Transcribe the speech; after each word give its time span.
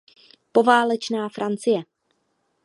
Poválečná 0.55 1.23
Francie. 1.29 1.79